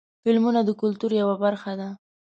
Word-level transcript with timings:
فلمونه 0.23 0.59
د 0.65 0.69
کلتور 0.81 1.11
یوه 1.21 1.35
برخه 1.43 1.71
ده. 1.79 1.89